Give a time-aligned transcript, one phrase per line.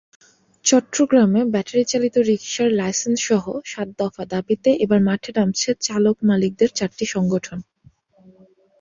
[0.65, 7.59] চট্টগ্রামে ব্যাটারিচালিত রিকশার লাইসেন্সসহ সাত দফা দাবিতে এবার মাঠে নামছে চালক-মালিকদের চারটি সংগঠন।